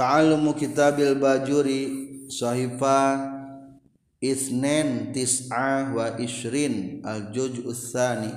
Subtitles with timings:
[0.00, 1.80] ta'allumu kitabil bajuri
[2.32, 3.20] sahifa
[4.16, 7.04] isnen tis'ah wa ishrin.
[7.04, 8.32] Al juz'us tsani.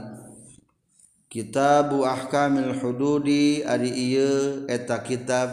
[1.31, 5.49] Kitabu ahkamil hududi ari ieu eta kitab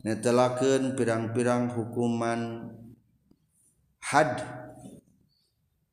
[0.00, 2.72] netelakeun pirang-pirang hukuman
[4.00, 4.40] had.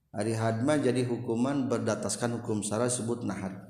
[0.10, 3.69] Ari had mah jadi hukuman berdataskan hukum syara disebut nahad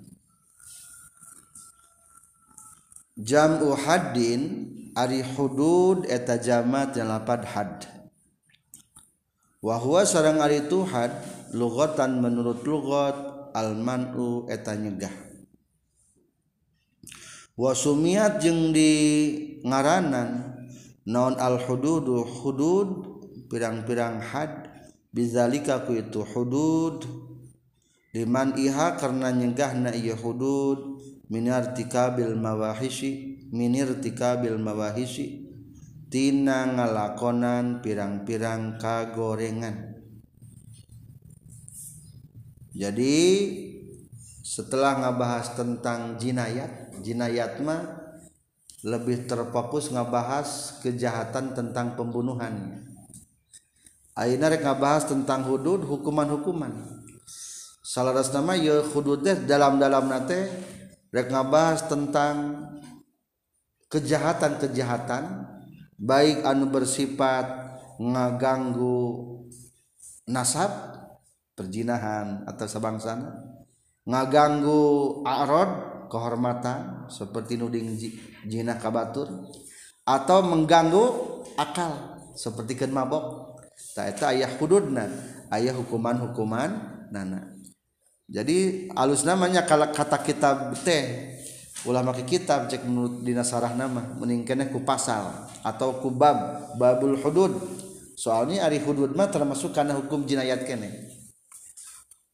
[3.20, 7.76] jamu haddin ari hudud eta jamat nyalapat had.
[9.60, 11.12] Wahwa sarang ari itu had
[11.52, 13.16] lugatan menurut lugat
[13.52, 15.12] almanu eta nyegah.
[17.60, 18.92] Wasumiat jeung di
[19.68, 20.56] ngaranan
[21.04, 23.20] naon al hududu hudud
[23.52, 24.72] pirang-pirang had
[25.12, 27.04] bizalika ku itu hudud.
[28.10, 30.98] Diman iha karena nyegahna ieu hudud
[31.30, 35.46] min artikabil mawahisi min irtikabil mawahisi
[36.10, 40.02] tina ngalakonan pirang-pirang kagorengan.
[42.74, 43.18] Jadi
[44.42, 47.86] setelah ngabahas tentang jinayat jinayat mah
[48.82, 52.82] lebih terfokus ngabahas kejahatan tentang pembunuhan.
[54.18, 56.74] Aina rek ngabahas tentang hudud hukuman-hukuman.
[57.86, 60.40] Salah nama ya hudud dalam-dalam nate
[61.10, 62.66] rek ngabahas tentang
[63.90, 65.50] kejahatan-kejahatan
[65.98, 67.46] baik anu bersifat
[67.98, 69.02] ngaganggu
[70.30, 70.72] nasab
[71.58, 73.30] perjinahan atau sebangsana
[74.06, 74.82] ngaganggu
[75.26, 75.72] arod
[76.10, 77.94] kehormatan seperti nuding
[78.50, 79.30] jinah kabatur
[80.10, 81.06] atau mengganggu
[81.54, 83.56] akal seperti ken mabok.
[83.94, 85.06] Tak eta ayah hududna
[85.54, 86.72] ayah hukuman-hukuman
[87.14, 87.59] nana.
[88.30, 91.34] jadi alus namanya kalau kata kitab teh
[91.90, 97.54] ulama ke kitab cek menurut dinasarah nama meningkatnya ku pasal atau ku bab babul hudud.
[98.20, 101.08] Soalnya ari hudud mah termasuk karena hukum jinayat kene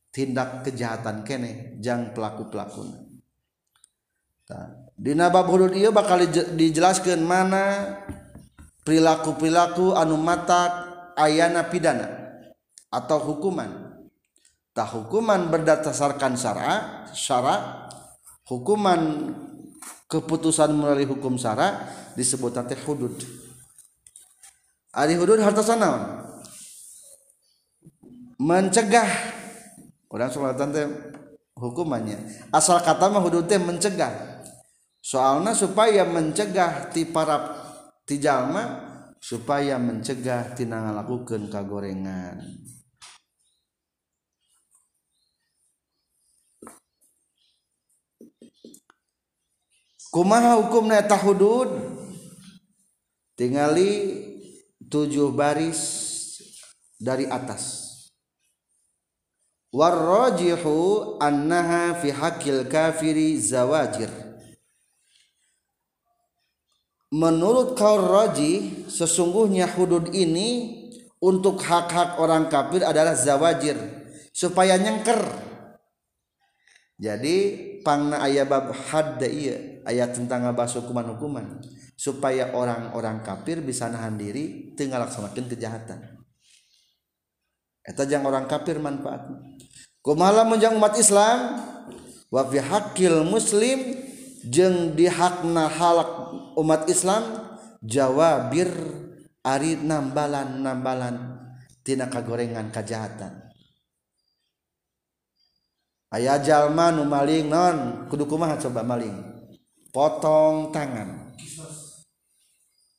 [0.09, 3.05] tindak kejahatan kene jang pelaku pelakuna
[4.95, 6.21] dina bab hudud iya bakal
[6.55, 7.97] dijelaskan mana
[8.85, 10.71] perilaku perilaku anu matak
[11.17, 12.07] ayana pidana
[12.93, 13.84] atau hukuman.
[14.75, 17.87] Tak hukuman berdasarkan syara syara
[18.43, 19.31] hukuman
[20.11, 21.87] keputusan melalui hukum syara
[22.19, 23.15] disebut teh hudud.
[24.91, 26.03] Ari hudud harta naon
[28.35, 29.07] mencegah.
[30.11, 30.87] Orang salatan teh
[31.55, 32.19] hukumannya.
[32.51, 34.43] Asal kata mah hudud teh mencegah.
[34.99, 37.63] Soalnya supaya mencegah ti para
[38.03, 38.91] ti jalma
[39.23, 42.37] supaya mencegah tina ngalakukeun kagorengan
[50.15, 51.67] kumaha hukumna eta hudud
[53.35, 54.23] tingali
[54.79, 55.83] tujuh baris
[56.95, 57.83] dari atas.
[59.75, 64.07] Warrajihu annaha fi hakil kafiri zawajir.
[67.11, 70.79] Menurut kaul raji sesungguhnya hudud ini
[71.19, 73.75] untuk hak-hak orang kafir adalah zawajir
[74.31, 75.19] supaya nyengker.
[76.95, 81.61] Jadi pangna aya bab had iya ayat tentang bahas hukuman-hukuman
[81.93, 85.99] supaya orang-orang kafir bisa nahan diri tinggal laksanakan kejahatan.
[87.85, 89.29] Eta jang orang kafir manfaat
[90.01, 91.61] kumaha menjang umat Islam?
[92.33, 94.01] Wa fi hakil muslim
[94.49, 97.21] jeng dihakna halak umat Islam
[97.85, 98.73] jawabir
[99.45, 101.15] ari nambalan nambalan
[101.85, 103.44] tina kagorengan kejahatan
[106.15, 109.19] aya jalma nu maling non kudu kumaha coba maling?
[109.91, 111.35] Potong tangan.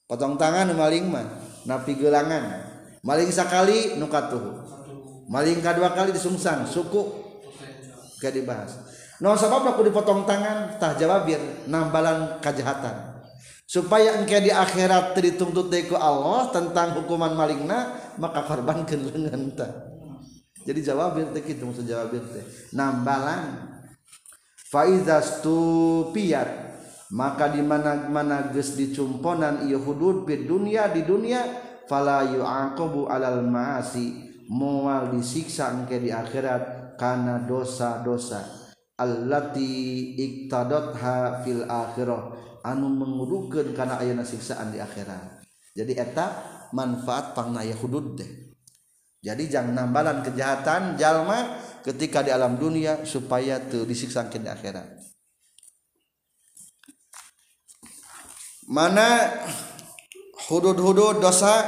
[0.04, 1.24] Potong tangan nu maling mah
[1.64, 2.60] napi gelangan
[3.00, 4.68] maling sakali nu katuh.
[5.32, 7.24] Maling kedua kali disungsang suku.
[8.20, 8.78] Gak dibahas.
[9.20, 13.16] No sebab aku dipotong tangan tah jawabir nambalan kejahatan.
[13.66, 19.85] Supaya engke di akhirat dituntut deku Allah tentang hukuman malingna maka korbankeun lengan tah.
[20.66, 22.42] jadi jawabir teh gitu maksud jawabir teh.
[22.74, 23.70] Nambalan
[24.66, 26.66] faiza stupiyat
[27.14, 31.46] maka di mana mana geus dicumponan ieu hudud di dunia di dunia
[31.86, 38.66] fala yu'aqabu alal ma'asi moal disiksa engke di akhirat karena dosa-dosa
[38.96, 42.44] allati iktadotha fil akhirah.
[42.66, 45.46] Anu mengudukeun kana ayeuna siksaan di akhirat.
[45.76, 46.26] Jadi eta
[46.74, 48.45] manfaat pangna hudud teh.
[49.26, 54.86] Jadi jangan nambalan kejahatan jalma ketika di alam dunia supaya tuh disiksa di akhirat.
[58.70, 59.26] Mana
[60.46, 61.66] hudud-hudud dosa?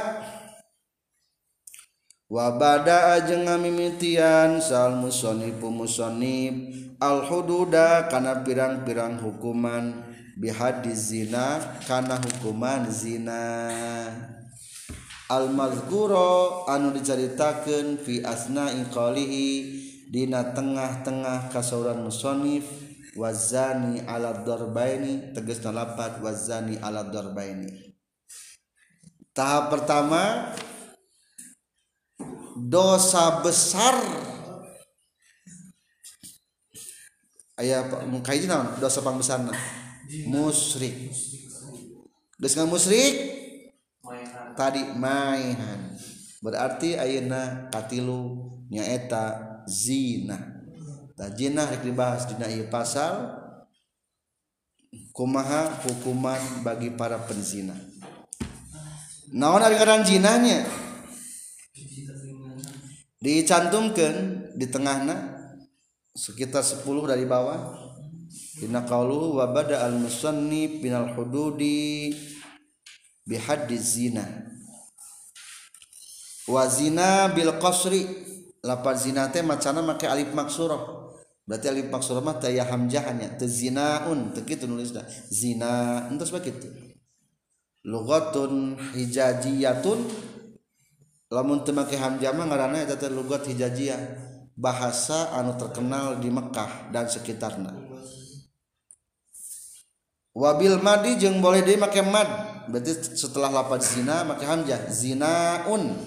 [2.31, 6.71] Wabada aja ngamimitian sal musonifu musonib
[7.03, 10.07] al hududa kana pirang-pirang hukuman.
[10.39, 14.38] Bihadis zina kana hukuman zina
[15.29, 19.77] almazguro anu diceritakan fi asna qalihi
[20.09, 22.65] dina tengah-tengah kasauran musonif
[23.13, 27.93] wazani ala darbaini tegas nalapat wazani ala darbaini.
[29.29, 30.51] Tahap pertama
[32.57, 33.95] dosa besar.
[37.59, 37.85] Ayah
[38.25, 38.81] kaji naon?
[38.81, 39.45] Dosa pang besar
[40.25, 41.13] musyrik.
[42.39, 43.38] Dosa musrik
[44.59, 45.95] tadi maihan
[46.43, 50.35] berarti ayeuna katilu nyaeta zina.
[51.15, 53.39] Tah zina rek dibahas dina ieu pasal
[55.15, 57.75] kumaha hukuman bagi para penzina.
[59.31, 60.67] Naon ari ngaran zinanya?
[63.19, 65.39] Dicantumkan di tengahna
[66.15, 67.87] sekitar 10 dari bawah.
[68.59, 72.11] Dina qauluhu wa bada al musannif binal hududi
[73.29, 74.25] bihaddi zina.
[76.49, 78.25] Wa zina bil qasri.
[78.59, 80.99] Lapar zina teh macana make alif maksurah
[81.47, 85.07] berarti alif maksurah mah teh ya hamzahnya teu zinaun teu kitu nulisna.
[85.31, 86.67] Zina entos begitu
[87.87, 89.99] lughatun hijajiyatun.
[91.31, 94.27] Lamun teu make hamzah mah ngaranna eta teh lugat hijajiyah.
[94.59, 97.71] Bahasa anu terkenal di Mekah dan sekitarna.
[100.35, 102.27] Wabil madi jeung boleh deui make mad
[102.69, 104.87] berarti setelah lapad zina make hamzah.
[104.93, 105.97] Zinaun.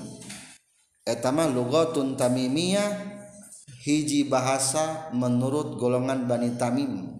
[1.03, 3.13] Eta mah lugatun tamimiyah
[3.83, 7.19] hiji bahasa menurut golongan Bani Tamim.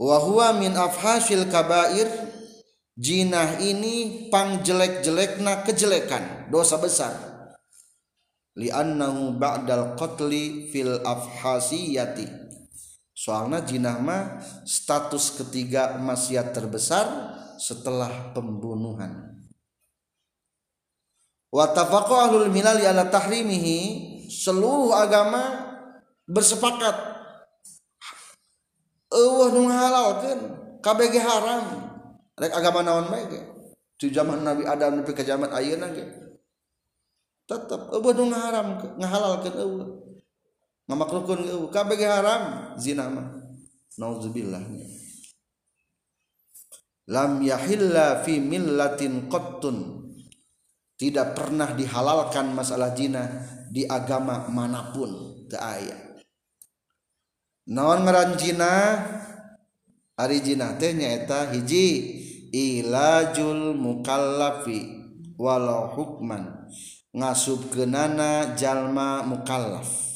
[0.00, 2.08] Wa huwa min afhasil kabair
[2.96, 7.12] jinah ini pang jelek-jelekna kejelekan dosa besar.
[8.56, 12.41] Li'annahu ba'dal qatli fil afhasiyati
[13.22, 17.06] soalnya jinah mah status ketiga maksiat terbesar
[17.54, 19.38] setelah pembunuhan.
[21.54, 23.78] Wa tafaqu ahlul milal ala tahrimihi
[24.26, 25.70] seluruh agama
[26.26, 27.14] bersepakat.
[29.14, 30.40] Eueuh nu halalkeun
[30.82, 31.94] kabeh haram.
[32.34, 33.40] Rek agama naon bae ge?
[34.02, 36.10] Di zaman Nabi Adam nepi ka zaman ayeuna ge?
[37.46, 40.01] Tetep eueuh nu ngaharam ngahalalkeun eueuh
[40.92, 42.76] ngamakruhkeun eueuh kabeh haram.
[42.76, 43.32] Zina mah.
[43.96, 44.60] Nauzubillah.
[47.08, 50.04] Lam yahilla fi millatin qattun.
[51.00, 53.24] Tidak pernah dihalalkan masalah zina
[53.72, 55.48] di agama mana pun.
[55.48, 55.96] Teu aya.
[57.72, 58.72] Naon ngaran zina?
[60.12, 61.88] Ari zina teh nyaeta hiji
[62.52, 65.08] ilajul mukallafi
[65.40, 66.68] walau hukman.
[67.16, 70.11] Ngasubkeunana jalma mukallaf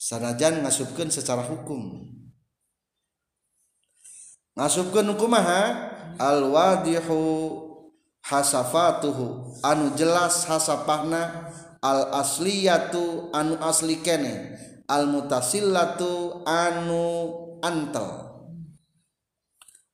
[0.00, 2.08] sanajan ngasubkan secara hukum.
[4.56, 5.60] Ngasubkan hukumaha
[6.16, 7.20] alwadihu
[8.24, 9.60] hasafatuhu.
[9.60, 11.52] Anu jelas hasapahna
[11.84, 14.56] al asliyatu anu asli kene.
[14.88, 17.04] Al mutasillatu anu
[17.60, 18.32] antel.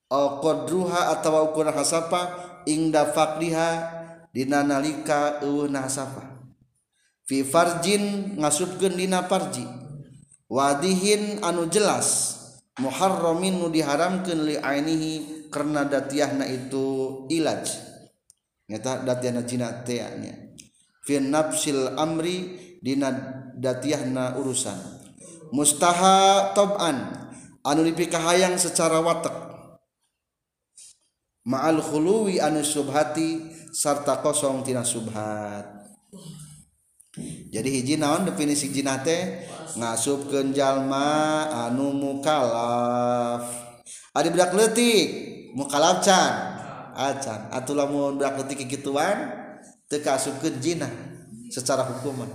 [0.07, 2.31] Au qadruha atawa ukuran hasapa
[2.63, 3.91] ingda fakriha
[4.31, 6.47] dina nalika eueuhna hasapa.
[7.27, 9.86] Fi farjin ngasupkeun dina farji.
[10.47, 12.37] wadihin anu jelas
[12.77, 17.65] Muharromin nu diharamkan li ainihi karena datiahna itu ilaj.
[18.69, 20.53] Nyata datiahna jina teanya.
[21.01, 23.09] Fi nafsil amri dina
[23.57, 24.77] datiahna urusan.
[25.49, 27.25] Mustaha toban
[27.65, 29.33] anu dipikahayang secara watak.
[31.49, 33.41] Ma'al khuluwi anu subhati
[33.73, 35.65] sarta kosong tina subhat.
[37.47, 43.45] jadi hiji naon definisi jina teh ngasupkeun jalma anu mukalaf.
[44.13, 45.05] Ari budak leutik
[45.57, 46.33] mukalaf can.
[46.97, 49.29] Acan ah, atuh lamun budak leutik kituan
[49.85, 50.89] teu kasupkeun jina
[51.53, 52.25] secara hukuman.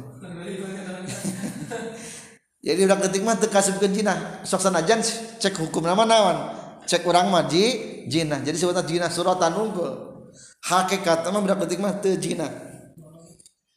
[2.66, 5.02] Jadi budak leutik mah teu kasupkeun jina sok sanajan
[5.38, 6.38] cek hukum nama naon?
[6.86, 7.78] Cek urang mah ji
[8.10, 10.26] jina jadi sebutna jina suratan unggul
[10.66, 12.71] hakikat mah budak leutik mah teu jina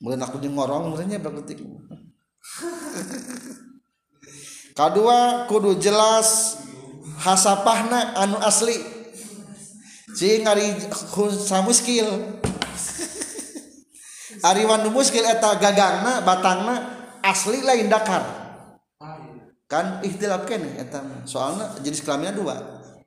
[0.02, 1.64] mulai aku ngorong mulainya berapa detik
[4.76, 6.60] kedua kudu jelas
[7.20, 8.76] hasapahna anu asli.
[10.16, 10.80] Si ngari
[11.44, 12.08] samuskil
[14.40, 16.76] ari wanu muskil eta gagangna batangna
[17.20, 18.24] asli lain dakar.
[19.66, 22.56] Kan ikhtilaf kene eta soalnya jenis kelaminnya dua.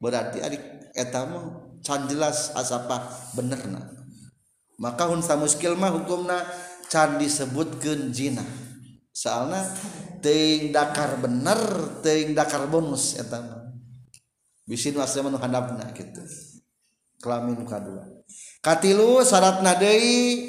[0.02, 3.06] Berarti adik eta mah can jelas asapa
[3.38, 3.62] bener
[4.78, 6.42] maka unsa muskil mah hukumna
[6.88, 8.44] can disebutkeun zina
[9.12, 9.64] soalnya
[10.24, 11.60] ting dakar bener
[12.00, 13.68] ting dakar bonus eta
[14.68, 16.20] bisin wasna nu handapna kitu
[17.18, 18.06] kelamin kadua.
[18.62, 20.46] Katilu syaratna deui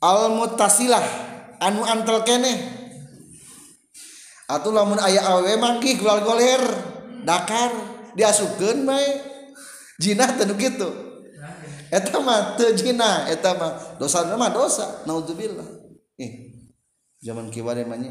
[0.00, 1.04] al mutasilah
[1.60, 2.76] anu antel keneh.
[4.48, 6.62] Atuh lamun aya awewe mangkih gulal goler
[7.20, 7.68] dakar
[8.16, 9.20] diasupkeun bae
[10.00, 10.88] jinah teu gitu
[11.88, 15.64] Eta mah teu jina, eta mah dosa nama dosa naudzubillah
[16.18, 16.50] eh
[17.22, 18.10] zaman kiwari manya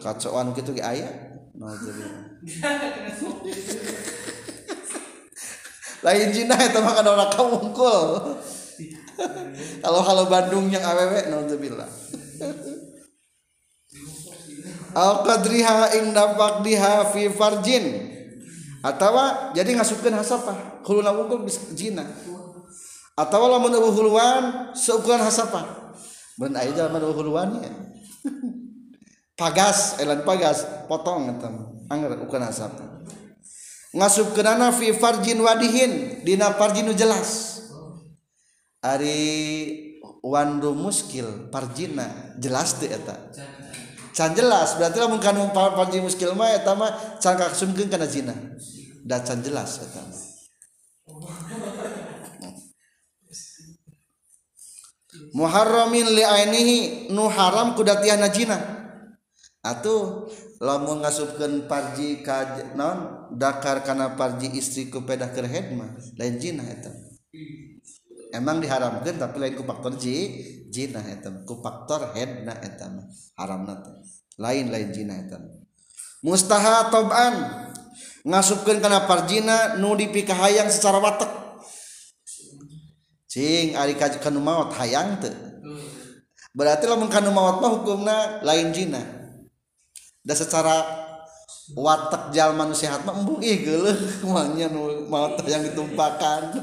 [0.00, 2.40] kacauan kitu ge aya naudzubillah
[6.04, 8.40] lain jina etama kana orang kawungkul
[9.84, 11.84] kalau kalau Bandung yang awewe naudzubillah
[14.96, 18.10] al qadriha ing nafaq diha fi farjin.
[18.80, 20.80] Atawa jadi ngasupkeun hasapah.
[20.80, 21.44] Kuluna wungkul
[21.76, 22.00] jina
[23.20, 25.92] atau lamun huluan seukuran hasapa
[26.40, 27.72] mun aya jalan huluan ya.
[29.40, 31.48] Pagas elan pagas potong eta
[31.88, 33.00] anggar ukuran hasapa
[33.96, 37.60] ngasupkeunana fi farjin wadihin dina farjin nu jelas.
[38.80, 43.16] Ari wandu muskil farjina jelas teh eta.
[44.12, 48.32] Can jelas berarti lamun kanu farji muskil mah eta mah can kasumkeun kana zina.
[49.04, 50.29] Da can jelas eta
[55.36, 56.78] muharramin li ainihi
[57.12, 58.58] nu haram kudatiah najina
[59.60, 60.28] atuh
[60.60, 66.64] lamun ngasupkeun parji ka non dakar kana parji istri ku pedah keur mah lain jina
[66.68, 66.92] eta.
[68.30, 73.08] Emang diharamkan tapi lain ku faktor ji jina eta ku faktor headna eta mah
[73.40, 73.96] haramna teh.
[74.36, 75.40] Lain lain jina eta
[76.20, 77.64] mustaha toban
[78.28, 81.39] ngasupkeun kana parjina nu dipikahayang secara watek.
[83.30, 85.30] Cing ari kanu maut hayang teu.
[86.50, 88.98] Berarti lamun kanu maut mah hukumna lain zina
[90.26, 90.82] da secara
[91.78, 96.50] watak jalma nu sehat mah embung ih geuleuh kumanya nu maut yang ditumpakan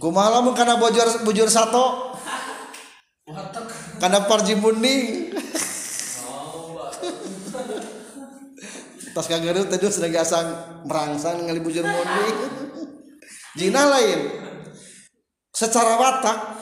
[0.00, 2.12] kumaha lamun kana bojor bujur sato?
[3.96, 5.32] Karena parji munding
[9.16, 10.44] tas kageru tadi sudah gasang
[10.84, 12.65] merangsang ngali bujur munding
[13.56, 14.20] Jina lain
[15.50, 16.56] secara watak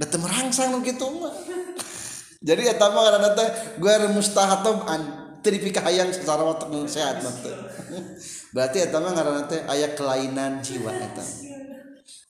[0.00, 1.28] Dete merangsang gitu mah.
[2.40, 5.00] Jadi eta mah karena teh gue mustahatom an
[5.44, 7.52] teripika hayang secara watak sehat nanti.
[8.56, 11.20] Berarti eta mah karena teh aya kelainan jiwa eta.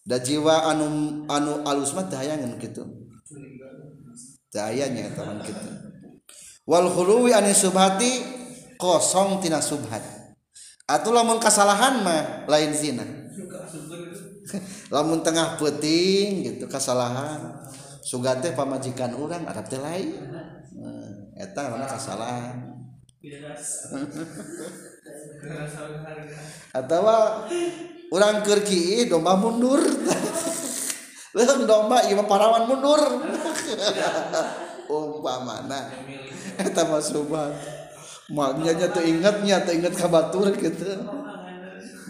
[0.02, 2.90] Da jiwa anu anu alus mah hayangan gitu.
[4.50, 5.70] Dayanya eta mah gitu.
[6.66, 8.18] Wal khuluwi anis subhati
[8.82, 10.02] kosong tina subhat.
[10.90, 13.06] Atuh lamun kasalahan mah lain zina.
[14.94, 17.54] lamun tengah peting gitu kesalahan
[18.00, 20.14] sugate pamajikan orang ada teh lain
[21.36, 22.56] eta mana kesalahan
[26.80, 27.04] atau
[28.10, 29.80] orang kerki domba mundur
[31.30, 32.98] Leung domba ieu parawan mundur.
[34.90, 35.94] Umpamana
[36.58, 37.54] eta mah subhan.
[38.30, 40.90] Maknya nya teu ingetnya teu inget ka batur kitu.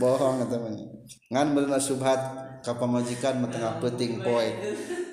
[0.01, 0.73] Bohong eta mah.
[1.31, 2.21] ngan bener subhat
[2.67, 4.49] kapamajikan metengah peting poe.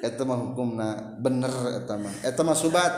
[0.04, 1.50] Eta mah hukumna bener
[1.82, 2.14] eta mah.
[2.22, 2.94] Eta mah subhat.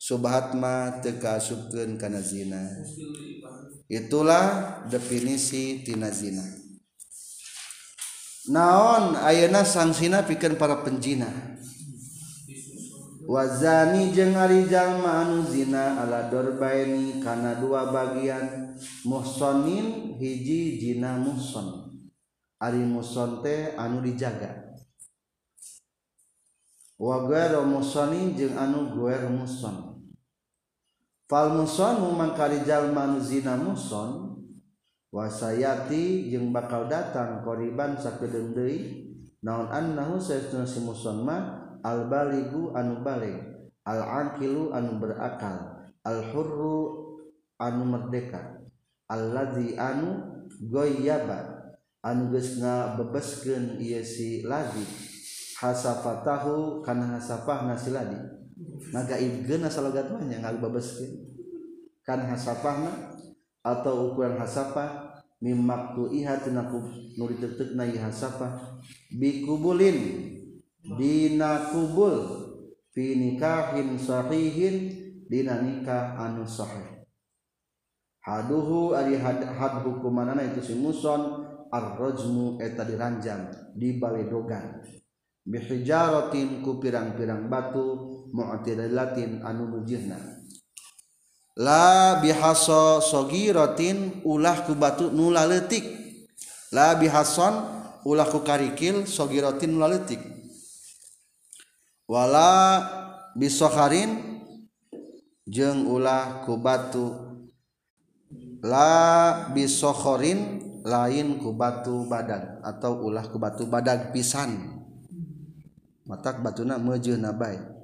[0.00, 2.64] Subhat mah teu kasubkeun kana zina.
[3.84, 6.40] Itulah definisi tina zina.
[8.48, 9.20] Naon?
[9.20, 11.28] Ayeuna sangsina pikeun para penjina.
[13.28, 18.72] Wazani jeung ari jalma anu zina ala dorbaini kana dua bagian.
[19.04, 21.89] Muhsonin hiji jina muhson.
[22.60, 24.76] ari muson teh anu dijaga.
[27.00, 30.04] Wa ghairu musonin jeung anu ghairu muson
[31.24, 34.36] fal musonu mangkari jalma nu zina muson
[35.08, 39.08] wasayati jeung bakal datang koriban sakedeung deui.
[39.40, 43.40] Naon annahu saestuna si muson mah al baligu anu baligh
[43.88, 47.08] al aqilu anu berakal al hurru
[47.56, 48.60] anu merdeka
[49.08, 51.59] alladzi anu goyaba.
[52.04, 54.84] anugesna bebesken ia si ladi.
[55.60, 58.16] Hasafatahu kana hasafah nasi ladi.
[58.92, 61.30] Nagaibkeun asalogat mah nya ngabebeskeun
[62.04, 63.12] kana hasafahna
[63.60, 66.80] atau ukuran hasafah mimaktu iha tinaku
[67.16, 68.80] nuri tetek na hasafah
[69.12, 69.96] bikubulin
[70.96, 72.16] dina kubul
[72.92, 74.76] fi nikahin sahihin
[75.28, 77.04] dina nikah anu sahih.
[78.20, 81.39] Haduhu ari had, had hukumanana itu si muson
[81.70, 84.82] arrojmu eta diranjang di Baledogan
[85.46, 90.18] bihijarotin ku pirang-pirang batu mu'tadilatin anu mujirna
[91.56, 95.82] la bihaso sogirotin ulah ku batu nula letik
[96.74, 97.54] la bihason
[98.04, 100.20] ulah ku karikil sogirotin nula letik
[102.10, 102.82] wala
[103.38, 104.30] bisoharin
[105.50, 107.10] jeng ulah ku batu.
[108.62, 114.82] La bisohorin lain ku batu badan atau ulah ku batu badag pisan.
[116.10, 117.80] Matak batuna meuje na baik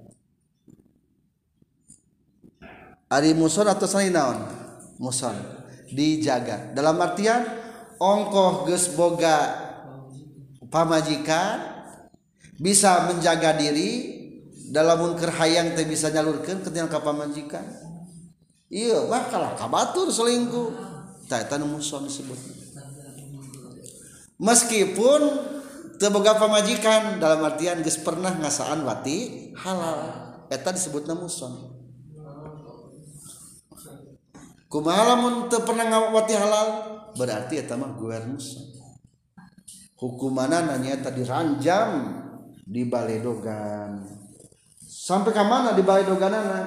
[3.11, 4.39] ari muson atau selain naon?
[4.99, 5.35] Muson.
[5.87, 6.75] Dijaga.
[6.75, 7.47] Dalam artian
[8.03, 9.55] ongkoh geus boga
[10.67, 11.63] pamajikan
[12.59, 14.19] bisa menjaga diri
[14.75, 17.63] dalam kerhayang teh bisa nyalurkan ketika ka pamajikan.
[18.67, 20.75] Iya bakal kabatur selingkuh.
[21.31, 22.66] Tah eta muson disebutnya
[24.37, 25.21] meskipun
[25.97, 31.77] teboga pemajikan dalam artian geus pernah ngasaan wati halal eta disebut muson
[34.77, 36.69] kumaha lamun teu pernah ngawati halal?
[37.17, 38.77] Berarti eta mah guer muson.
[39.97, 42.13] Hukumana nanya eta diranjam
[42.61, 44.05] di baledogan
[44.85, 46.61] sampai ke mana di baledoganana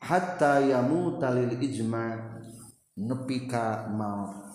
[0.00, 2.16] hatta yamuta lil ijma
[2.96, 4.54] nepi ka maut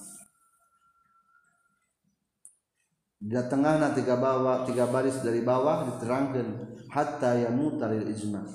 [3.18, 8.46] di tengah na tiga bawah tiga baris dari bawah diterangkan hatta yamuta lil ijma.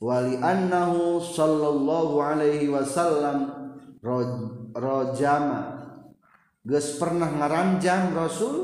[0.00, 3.48] Wali annahu sallallahu alaihi wasallam
[4.76, 5.60] rojama.
[6.60, 8.56] Geus pernah ngaranjang rasul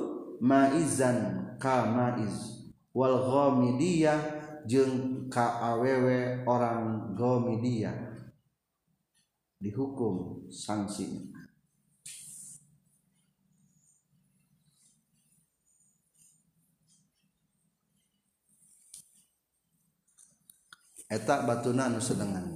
[0.45, 2.69] maizan ka maiz.
[2.93, 4.21] Wal ghamidiyah
[4.65, 8.13] jeung ka awewe orang ghamidiyah.
[9.57, 11.36] Dihukum sanksinya
[21.07, 22.47] eta batuna anu sedengan.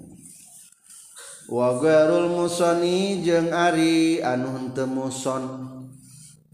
[1.51, 5.67] Wagarul musoni jeung ari anu henteu muson.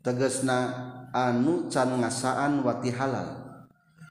[0.01, 0.73] Tegesna
[1.13, 3.45] anu can ngasaan wati halal.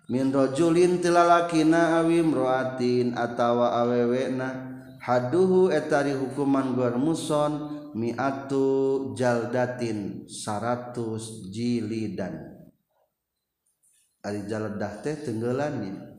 [0.05, 4.77] Min rajulin tilalakina awi mroatin atawa awewena.
[5.01, 12.61] Haduhu etari hukuman gor muson miatu jaldatin saratus jilidan.
[14.25, 16.14] Ari jaldah teh tenggelannya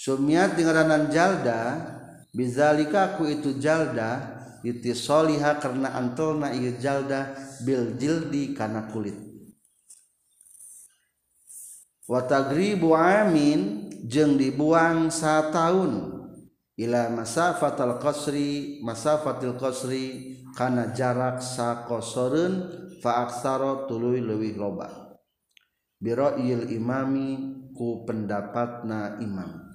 [0.00, 1.76] sumiat dengaranan jalda
[2.32, 9.28] bizalika ku itu jalda itisoliha karena antolna ieu jalda bil jildi kana kulit.
[12.08, 15.12] Wa amin jeung dibuang
[15.52, 15.92] tahun
[16.80, 20.04] ila masafatal qasri masafatil qasri
[20.56, 22.52] kana jarak sakosoreun
[23.04, 25.12] fa aksara tuluy leuwih loba.
[26.00, 29.69] Bira'il imami ku pendapatna imam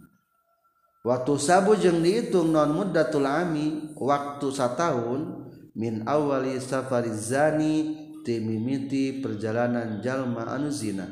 [1.05, 5.45] waktu sabu jeung dihitung non muddatul ami waktu satahun
[5.77, 7.93] min awali safari zani
[8.25, 11.05] timimiti perjalanan jalma anu zina.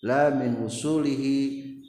[0.00, 1.38] La min usulihi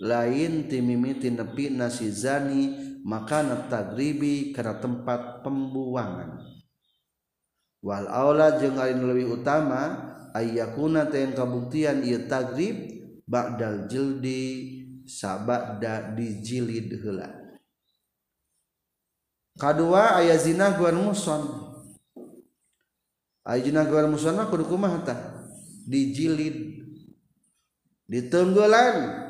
[0.03, 2.75] lain timimiti nepi nasi zani
[3.07, 6.43] makana tagribi karena tempat pembuangan.
[7.79, 10.01] Wal aula jeung ari leuwih utama
[10.33, 12.75] ayyakuna teh kabuktian ieu tagrib
[13.29, 14.75] ba'dal jildi
[15.07, 17.36] sabada dijilid heula
[19.57, 21.43] kedua ayah zina guan muson.
[23.43, 25.19] Ayah zina guan muson mah kudu kumaha tah?
[25.89, 26.85] Dijilid.
[28.07, 29.25] Ditenggelan.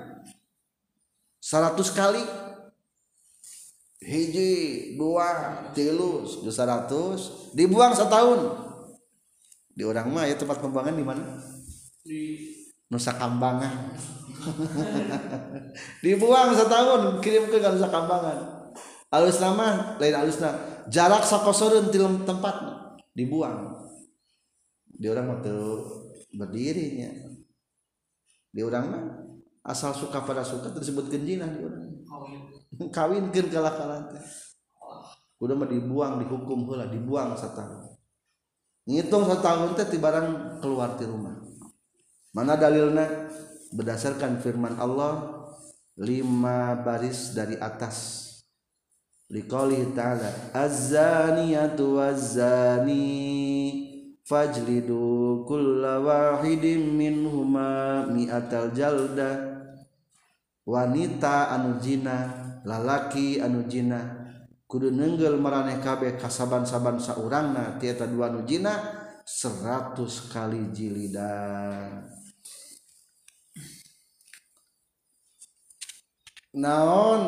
[1.41, 2.23] 100 kali.
[3.97, 4.51] Hiji
[4.95, 5.27] dua
[5.73, 8.55] tilu tujuh ratus dibuang setahun.
[9.73, 11.37] Di orang mah ya tempat pembuangan di mana?
[12.05, 12.39] Di
[12.87, 13.93] Nusa Kambangan.
[16.05, 18.56] Dibuang setahun kirim ke Nusa Kambangan.
[19.13, 22.55] Alus nama lain alusna jarak sakosorun di tempat
[23.15, 23.87] dibuang.
[24.97, 25.55] Di orang waktu
[26.33, 27.11] berdirinya.
[28.49, 29.05] Di orang mah
[29.67, 31.85] asal suka pada suka tersebut genjina di orang.
[32.89, 34.01] Kawin kin kalah kalah
[35.37, 37.93] udah mah dibuang dihukum pula dibuang setahun.
[38.89, 41.37] Ngitung setahun teh tibarang keluar di rumah.
[42.33, 43.29] Mana dalilnya
[43.69, 45.45] berdasarkan firman Allah
[45.97, 48.26] lima baris dari atas
[49.27, 53.03] liqaulihi ta'ala az-zaniyatu waz-zani
[54.23, 59.55] fajlidu kulla wahidin minhuma mi'atal jalda.
[60.67, 62.27] Wanita anu jina
[62.67, 64.19] lalaki anu jina
[64.67, 68.75] kudu nenggel maraneh kabeh kasaban-saban saurangna tieta dua anu jina
[69.23, 69.95] 100
[70.27, 72.03] kali jilidan.
[76.51, 77.23] Naon?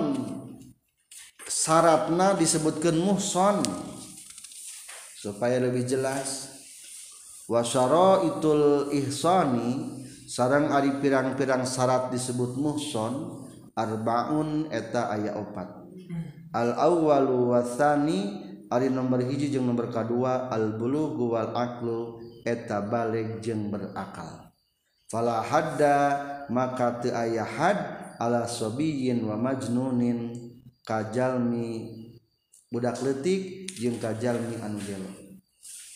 [1.49, 3.65] Syaratna disebutkan muhson.
[5.19, 6.53] Supaya lebih jelas.
[7.49, 15.67] Wasyara itul ihsani sarang ari pirang-pirang syarat disebut muhson arbaun eta ayat opat.
[16.53, 23.41] Al awwalu wasani ari nomor hiji jeung nomor kedua al bulughu wal aqlu eta balik
[23.41, 24.53] jeung berakal.
[25.09, 25.97] Fala hadda
[26.53, 27.77] maka teu aya had
[28.21, 30.48] ala sobiyin wa majnunin
[30.89, 31.85] kajalmi
[32.73, 35.09] budak letik jeung kajalmi anu gelo.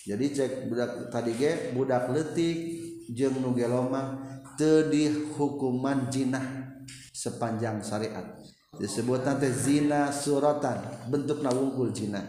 [0.06, 2.58] Jadi cek budak tadi ge budak letik
[3.10, 4.22] jeung nu gelo mah
[4.54, 6.78] teu dihukuman jinah
[7.10, 8.38] sepanjang syariat.
[8.78, 12.22] Disebut nanti zina suratan bentukna wungkul zina.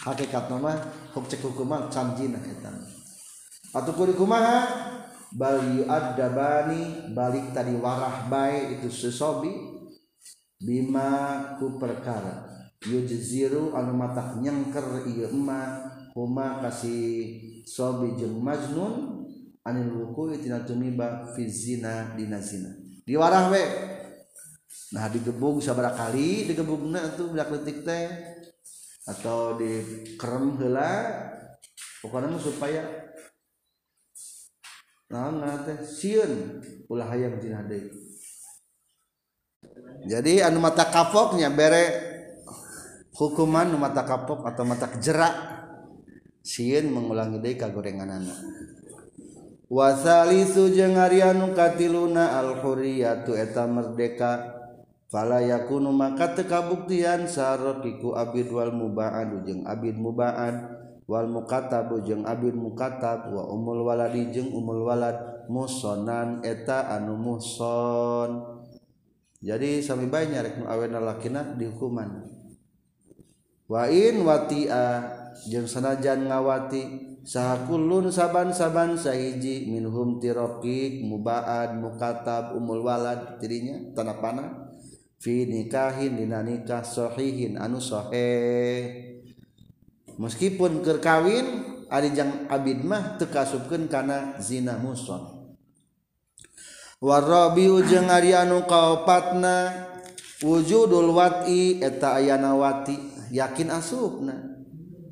[0.00, 0.80] Hakikat nama
[1.12, 2.72] huk cek hukuman can zina eta.
[3.76, 4.88] Atau kumaha?
[5.30, 9.69] Bal yu'addabani balik tadi warah bae itu sesobi.
[10.60, 12.44] Bima ku perkara.
[12.84, 19.24] Yujziru anu mata nyengker ieu emma huma kasih sobi jeung majnun
[19.64, 22.68] anil wuku tina tumiba fi zina dina zina.
[23.08, 23.64] Diwarah we.
[24.92, 28.08] Nah digebung sabaraha kali digebungna tuh budak leutik teh.
[29.08, 30.92] Atau dikerem heula.
[32.04, 32.84] Pokoknya supaya
[35.08, 35.80] nah teh?
[35.84, 38.09] Sieun ulah hayang dina deui.
[40.08, 41.84] jadi anu mata kapoknya bere
[43.12, 45.34] hukuman anu mata kapok atau mata jerak
[46.40, 48.32] sieun mengulangi deui kagorenganana.
[49.70, 54.58] Wasalisu jeung ari anu katiluna al hurriyatu eta merdeka.
[55.10, 60.54] Fala yakunu maka teu kabuktian sarokiku abid wal mubaad jeung abid mubaad
[61.10, 65.46] wal mukatabu jeung abid mukatab wa umul waladi jeung umul walad.
[65.50, 68.59] Musonan eta anu muson.
[69.40, 72.28] jadi sami banyak rek awena lakina dihukuman.
[73.72, 75.00] Wain watia
[75.48, 83.40] jeung sanajan ngawati sahakulun saban-saban sahiji minhum tirokik mubaad mukatab umul walad.
[83.40, 84.76] Dirinya tanah panah
[85.16, 89.08] fi nikahin dina nikah sahihin anu sahih.
[90.20, 91.46] Meskipun kerkawin
[91.88, 95.39] ari jang abid mah teu kasubkeun kana zina muson.
[97.00, 99.72] Warrobi ujeng anu kaupatna
[100.44, 102.92] wujudul wati eta ayana wati
[103.32, 104.36] yakin asupna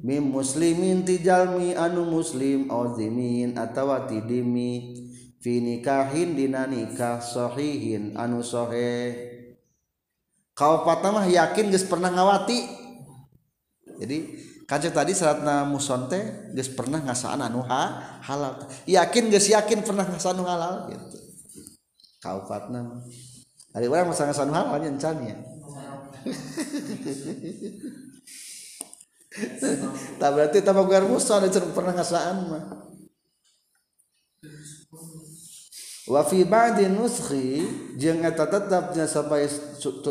[0.04, 5.00] mim muslimin tijalmi anu muslim ozimin atawati dimi
[5.40, 9.16] fi nikahin dina nikah sahihin anu sohe
[10.52, 12.60] kaupatna mah yakin geus pernah ngawati
[13.98, 14.18] jadi
[14.68, 18.68] Kancing tadi saatna musonte geus pernah ngasaan anu ha, halal.
[18.84, 21.27] Yakin geus yakin pernah ngasaan anu halal gitu.
[22.18, 23.02] Kaufatna.
[23.76, 25.36] Ari urang masa ngasaan anu halal nya encan ya.
[30.18, 32.64] Tak berarti tambah gar muson pernah ngasaan mah.
[36.08, 37.62] Wa fi ba'di nuskhi
[38.00, 39.46] jeung eta tetapnya sampai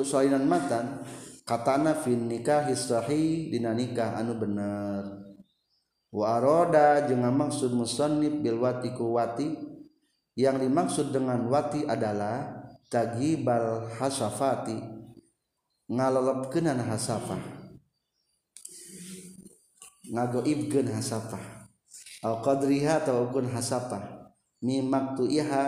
[0.05, 1.01] soinan matan
[1.41, 5.25] katana fin nikah sahih dina nikah anu bener
[6.13, 9.66] wa aroda jeung maksud musannif bil wati ku wati
[10.37, 12.61] yang dimaksud dengan wati adalah
[12.93, 14.77] tagibal hasafati
[15.89, 17.41] ngalolopkenan hasafah.
[20.07, 21.43] Ngagoibkeun hasafah.
[22.21, 24.29] Al qadriha atau ukun hasafah.
[24.61, 25.63] Mimak tuiha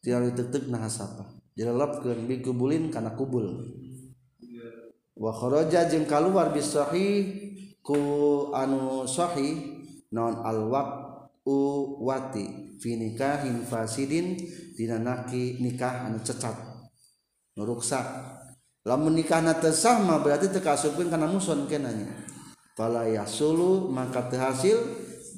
[0.00, 1.28] tiari tetek na hasafah.
[1.52, 3.60] Dilolopkeun bikubulin kana kubul.
[5.12, 7.08] Wa kharaja jeung kaluar bisahi
[7.84, 8.00] ku
[8.56, 11.01] anu sahih non al waqt
[11.44, 14.38] wati fi nikahin fasidin
[14.78, 16.54] dina naki nikah anu cacat.
[17.58, 18.04] Nu ruksak
[18.86, 22.10] lamun nikahna teu sah mah berarti teu kasupkeun kana muson kenanya
[22.74, 24.78] fala yasulu maka teu hasil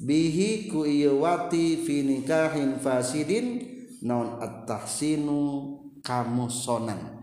[0.01, 3.61] bihi ku ieu wati fi nikahin fasidin
[4.05, 5.39] non at-tahsinu
[6.05, 7.15] kamusonan.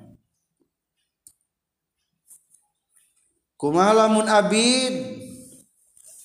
[3.54, 5.11] Kumalamun abid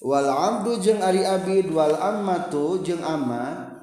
[0.02, 3.74] wal abdu jeung ari abid wal ammatu jeung ama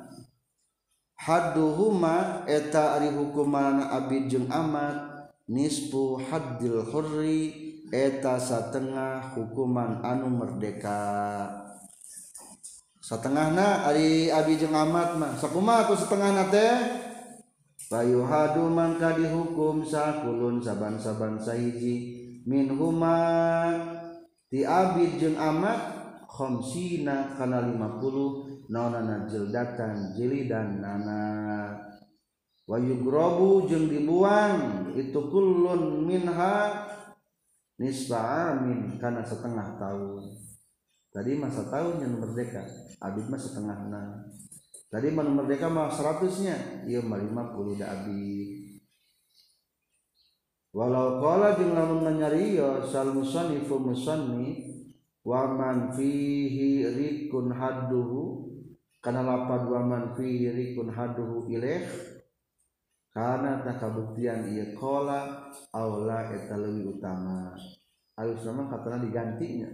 [1.18, 11.46] hadduhuma eta ari hukuman abid jeung amat nisfu haddil hurri eta satengah hukuman anu merdeka.
[13.04, 15.32] Satengahna ari abid jeung amat mah.
[15.36, 16.74] Sakumaha ku setengahna teh.
[17.92, 22.24] Bayuhadu mangka dihukum sakulun saban-saban sahiji.
[22.48, 23.20] Min huma
[24.48, 25.93] ti abid jeung amat
[26.34, 31.22] khomsina kana 50 naonana jildatan jili dan nana.
[32.66, 36.90] Wa yugrobu jeung dibuang itu kullun minha
[37.78, 40.34] nisfa amin kana setengah tahun.
[41.14, 42.66] Tadi masa tahun yang merdeka
[42.98, 44.02] abid mah setengah na
[44.90, 48.82] tadi mana merdeka mah seratusnya iya mah lima puluh da abid.
[50.74, 54.73] Walau kala jeung lamun nyariyo sal musannifu musannif
[55.24, 58.52] waman fihi rikun hadduhu
[59.00, 62.14] kana lapad waman fihi rikun hadduhu ilaih
[63.14, 67.54] karena tak kabuktian iya kola aula eta lebih utama.
[68.18, 69.70] Ayo sama katanya digantinya.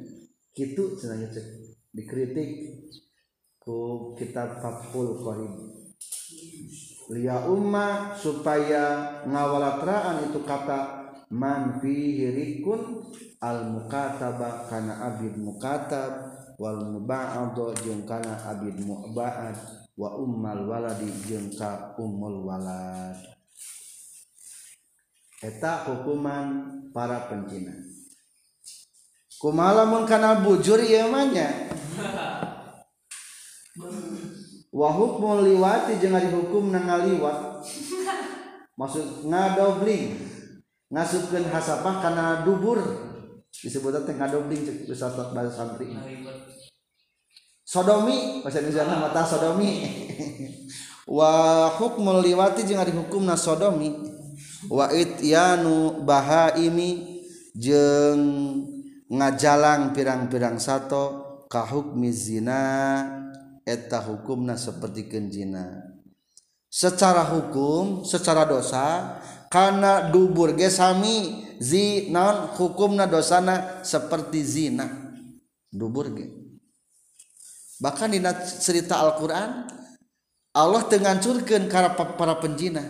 [0.52, 1.46] Gitu senangnya cek
[1.96, 2.50] dikritik
[3.56, 5.56] ku kitab Fathul Qarib.
[7.16, 10.78] Liya umma supaya ngawalatraan itu kata
[11.32, 13.08] man fihi rikun
[13.40, 19.56] al mukatabah kana abid mukatab wal muba'ad jeung kana abid muba'ad
[19.96, 23.16] wa ummal waladi jeung ka ummul walad.
[25.40, 27.72] Eta hukuman para pencina
[29.40, 31.48] Kumaha mun kana bujur ieu mah nya?
[34.68, 37.64] Wa hukmul liwati jeung ari hukum nangaliwat
[38.76, 40.20] maksud ngadobling
[40.92, 43.08] ngasupkeun hasapah kana dubur.
[43.50, 45.90] disebut teh ngadobling cek bisa bahasa santri.
[47.66, 49.70] Sodomi bahasa Indonesia nah, mata sodomi.
[51.18, 53.94] Wa hukmul liwati jeung ari hukumna sodomi.
[54.70, 57.22] Wa ityanu bahaimi
[57.54, 58.22] jeung
[59.10, 62.62] ngajalang pirang-pirang sato ka hukmi zina.
[63.62, 65.90] Eta hukumna sapertikeun zina.
[66.70, 69.18] Secara hukum secara dosa
[69.50, 74.86] karena dubur gesami zina hukumna dosana seperti zina.
[75.70, 76.30] Dubur ge.
[77.82, 78.22] Bahkan di
[78.62, 79.66] cerita Al-Quran
[80.50, 82.82] Allah tengancurkan karena para penjina.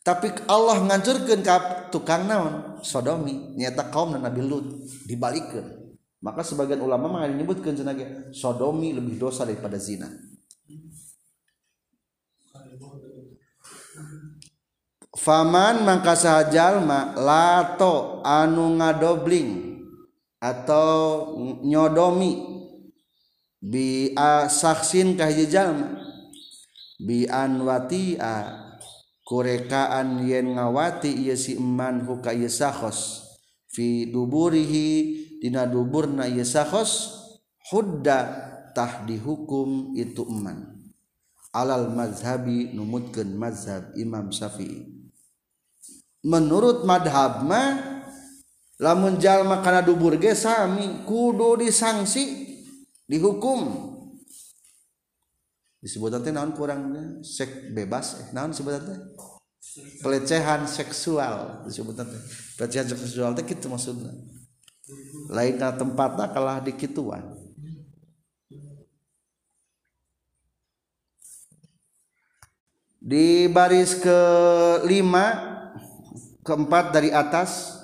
[0.00, 1.56] Tapi Allah ngancurkan ke
[1.92, 2.80] tukang naon?
[2.80, 3.56] Sodomi.
[3.56, 5.80] Nyata kaum Nabi Lut dibalikkan
[6.20, 10.04] maka sebagian ulama menyebutkan sebagai sodomi lebih dosa daripada zina
[15.16, 19.70] faman mangka sahajalma lato anu ngadobling
[20.40, 22.48] atau nyodomi.
[23.60, 24.16] Bi
[24.48, 26.00] saksin kahiji jalma?
[26.96, 28.56] Bi anwatia
[29.28, 33.28] kurekaan yen ngawati ieu si eman huka ieu sakhos.
[33.70, 34.88] Fi duburihi
[35.44, 37.20] dina duburna ieu sakhos
[37.68, 40.80] hudda tah dihukum itu eman.
[41.52, 44.99] Alal mazhabi numutkeun mazhab Imam Syafi'i.
[46.24, 48.02] Menurut madhab mah
[48.80, 52.56] lamun jalma kana dubur ge sami kudu disangsi
[53.08, 53.88] dihukum.
[55.80, 56.92] Disebut teh naon kurang
[57.24, 58.98] sek bebas eh naon disebut teh?
[60.04, 62.20] Pelecehan seksual disebut teh.
[62.60, 64.12] Pelecehan seksual teh kitu maksudna.
[65.32, 67.40] Lainnya tempatnya kalah di kituan
[73.00, 75.49] di baris kelima
[76.44, 77.80] keempat dari atas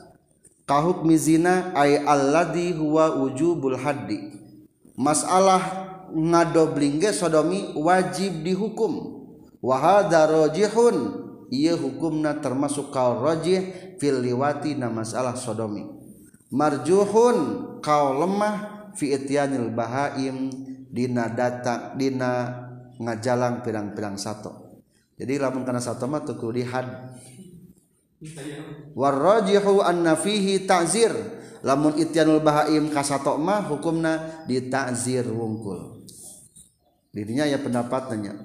[0.66, 4.34] kahuk mizina ay alladhi huwa wujubul haddi.
[4.96, 5.62] Masalah
[6.12, 9.24] ngadoblingge sodomi wajib dihukum.
[9.60, 15.86] Wahada rojihun ia hukumna termasuk kau rojih fil liwati na masalah sodomi.
[16.50, 17.38] Marjuhun
[17.82, 20.50] kau lemah fi ityanil bahaim
[20.90, 22.64] dina datang dina
[22.96, 24.80] ngajalang pirang-pirang sato.
[25.16, 26.86] Jadi lamun karena sato mah tuh dihad
[28.96, 31.12] warrajihu anna fihi ta'zir.
[31.66, 36.06] Lamun ityanul bahaim kasatok mah hukumna ditazir wungkul.
[37.10, 38.36] Dirinya ya pendapatnya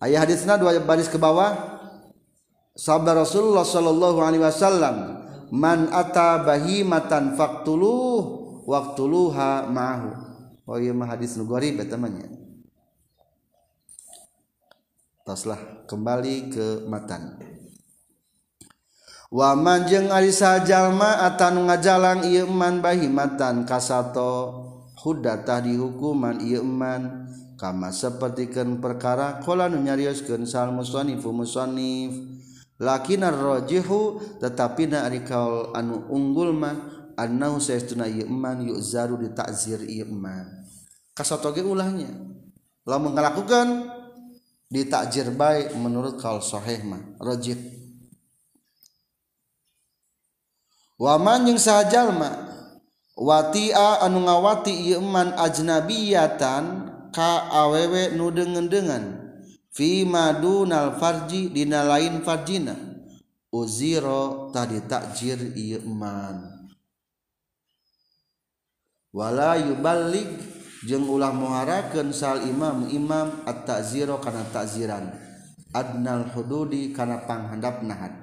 [0.00, 1.82] ayat hadisna dua baris ke bawah.
[2.72, 5.20] Sabda Rasulullah sallallahu alaihi wasallam
[5.52, 10.10] man ata bahimatan faqtuluh waqtuluha ma'ahu.
[10.70, 11.98] Oh iya mah hadis nu gharib eta
[15.26, 17.36] taslah kembali ke matan
[19.30, 24.66] waman jeung Arisajallma atan ngajalang Iman bahimatan kasato.
[25.00, 32.12] Hudatah di hukuman Iman kama sepertikan perkara kola nu nyarioskeun sal musannif musonif.
[32.76, 36.76] Lakinar rajihu tetapi na arikaul anu unggul mah
[37.16, 40.68] annahu saestuna iman yuzaru ditakzir iman
[41.16, 42.08] kasato ge ulahnya.
[42.84, 43.88] Lamun ngalakukeun
[44.68, 47.56] ditakjir baik menurut kaul sahih mah rajih
[51.00, 52.52] waman yang sahjallma
[53.16, 56.92] wati anu ngawati Iman ajnabiatan
[57.56, 59.04] awewe nu dengan dengan
[59.70, 62.74] Vimadunal Farji dina lain Farjina.
[63.50, 66.60] Uziro tadi takjir Iman
[69.10, 70.38] wala yubalik
[70.86, 75.10] jeng ulah muharakeun sal imam imam at-ta'ziro kana ta'ziran.
[75.70, 78.19] Adnal hududi kana panghandapna had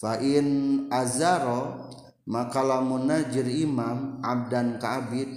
[0.00, 1.90] fain azaro
[2.26, 5.28] maka lamun najir imam abdan kaabid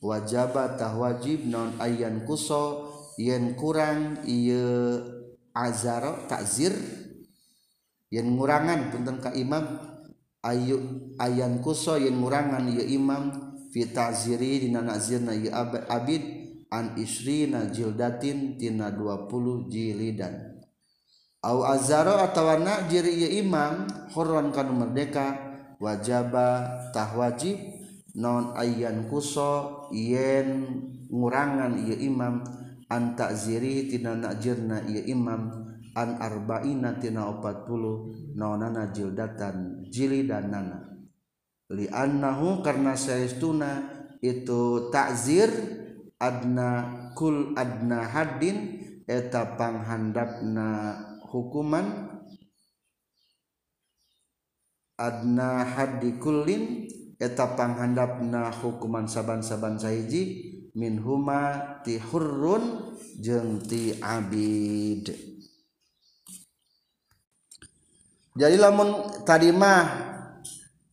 [0.00, 5.00] wajabatah wajib non ayan kuso yen kurang iya
[5.52, 6.72] azaro takzir
[8.12, 9.64] yen ngurangan punten ka imam
[10.44, 16.22] ayu ayan kuso yen ngurangan iya imam fi ta'ziri dina nazirna iya abid
[16.70, 20.55] an isrina jildatin tina 20 jilidan.
[21.44, 25.36] Azaro atawana jiri imam Quran kanu merdeka
[25.78, 27.60] wajabatah wajib
[28.16, 30.64] non ayyan kuso yen
[31.12, 32.40] ngurangan ia imam
[32.88, 35.52] antak ziri tina nakjirna ia imam
[35.92, 40.82] an arba'ina tina opat puluh naonana jildatan jilidanana.
[41.66, 43.90] Li'annahu karena saistuna
[44.22, 45.50] itu takzir
[46.16, 52.16] adna kul adna hadin eta panghandapna hukuman
[54.96, 65.12] adna hadikullin eta panghandapna hukuman saban-saban saiji min huma ti hurrun jeung ti abid.
[68.36, 70.12] Jadi lamun tadi mah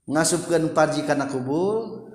[0.08, 2.08] ngasupkeun parji kana kubur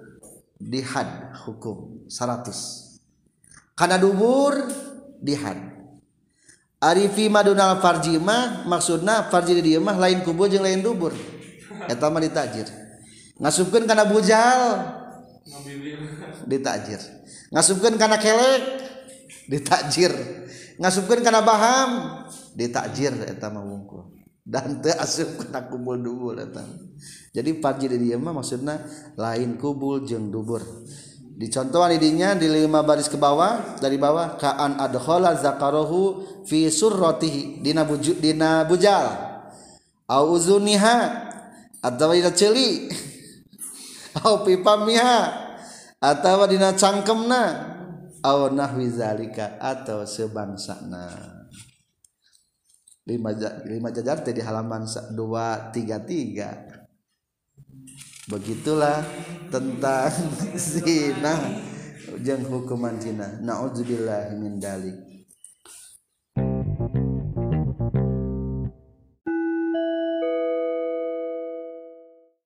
[0.57, 4.57] dihad hukum 100 kana dubur
[5.23, 5.78] dihad
[6.79, 11.11] Arifi Madunal Farji mah maksudna Farji di mah lain kubur jeung lain dubur.
[11.91, 12.71] Eta mah ditajir.
[13.38, 14.87] Ngasupkeun kana bujal.
[16.47, 17.03] Ditajir.
[17.51, 18.62] Ngasupkeun kana kelek.
[19.51, 20.14] Ditajir.
[20.79, 21.91] Ngasupkeun kana baham.
[22.55, 24.14] Ditajir eta mah wungkul.
[24.47, 26.62] Dan teu asup kana kubul dubur eta.
[27.35, 28.87] Jadi Farji di mah maksudna
[29.19, 30.62] lain kubul jeung dubur.
[31.38, 37.62] Dicontohan idinya di lima baris ke bawah dari bawah kaan adkhala zakarohu fi surratihi.
[37.62, 39.07] Dina buju, dina bujal.
[40.11, 40.98] Au uzuniha
[41.79, 42.90] atau dina celi.
[44.27, 45.20] Au pipamiha
[46.03, 47.44] atau dina cangkemna.
[48.18, 51.38] Au nahwi zalika atau sebangsana.
[53.07, 53.33] Lima,
[53.64, 54.85] lima jajar di halaman
[55.16, 56.78] dua tiga tiga
[58.29, 59.01] begitulah
[59.49, 60.12] tentang
[60.61, 61.64] zina.
[62.21, 63.41] Jeung hukuman zina.
[63.41, 65.08] Naudzubillah min dalik.